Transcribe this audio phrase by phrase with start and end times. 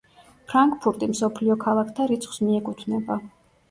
[0.53, 3.25] ფრანკფურტი მსოფლიო ქალაქთა რიცხვს მიეკუთვნება.